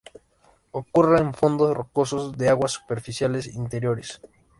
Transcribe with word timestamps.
Ocurre 0.71 1.19
en 1.19 1.35
fondos 1.35 1.75
rocosos 1.77 2.35
de 2.35 2.49
aguas 2.49 2.71
superficiales 2.71 3.45
interiores. 3.45 4.19